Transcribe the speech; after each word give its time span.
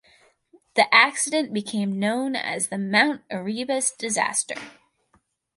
The 0.73 0.91
accident 0.91 1.53
became 1.53 1.99
known 1.99 2.35
as 2.35 2.69
the 2.69 2.79
Mount 2.79 3.21
Erebus 3.29 3.91
disaster. 3.91 4.55